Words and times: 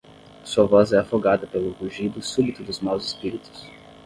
Sua 0.43 0.65
voz 0.65 0.93
é 0.93 0.97
afogada 0.97 1.45
pelo 1.45 1.73
rugido 1.73 2.23
súbito 2.23 2.63
dos 2.63 2.79
maus 2.79 3.05
espíritos. 3.05 3.67